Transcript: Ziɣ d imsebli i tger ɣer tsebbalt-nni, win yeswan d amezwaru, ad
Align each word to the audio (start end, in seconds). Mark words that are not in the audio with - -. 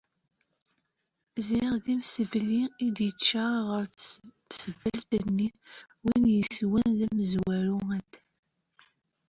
Ziɣ 1.47 1.71
d 1.83 1.85
imsebli 1.93 2.61
i 2.85 2.87
tger 2.97 3.55
ɣer 3.69 3.83
tsebbalt-nni, 4.51 5.47
win 6.03 6.23
yeswan 6.33 6.89
d 6.97 6.99
amezwaru, 7.07 7.77
ad 7.97 8.11